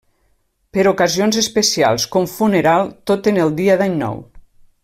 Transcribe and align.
Per 0.77 0.85
ocasions 0.91 1.37
especials, 1.43 2.07
com 2.17 2.27
funeral 2.33 2.91
tot 3.11 3.33
en 3.33 3.41
el 3.47 3.57
dia 3.63 3.81
d'Any 3.83 3.99
Nou. 4.05 4.19